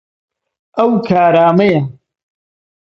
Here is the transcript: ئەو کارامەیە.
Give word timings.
ئەو 0.77 0.91
کارامەیە. 1.07 1.81